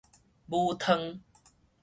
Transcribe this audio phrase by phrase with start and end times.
[0.49, 1.19] 母湯